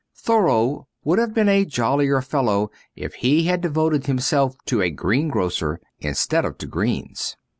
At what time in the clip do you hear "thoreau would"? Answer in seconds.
0.15-1.19